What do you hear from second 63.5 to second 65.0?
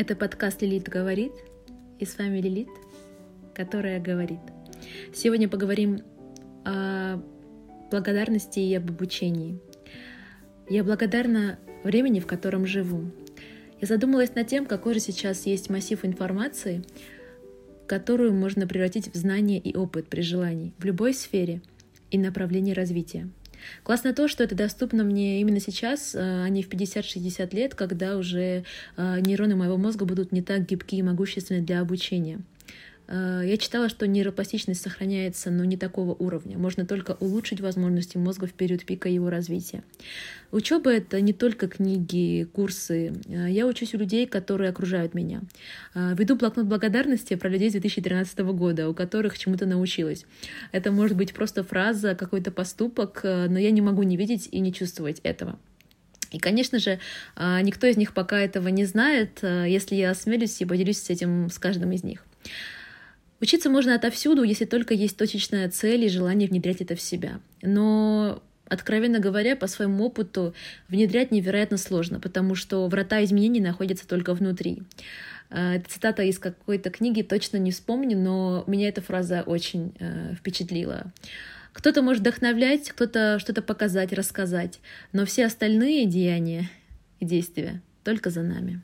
можно отовсюду, если только